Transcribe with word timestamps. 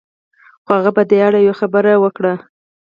خو 0.63 0.71
هغه 0.77 0.91
په 0.97 1.03
دې 1.09 1.19
اړه 1.27 1.39
يوه 1.41 1.49
بله 1.55 1.59
خبره 1.59 1.93
وکړه. 2.03 2.33